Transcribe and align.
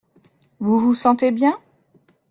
Vous 0.59 0.79
vous 0.79 0.95
sentez 0.95 1.29
bien? 1.29 1.55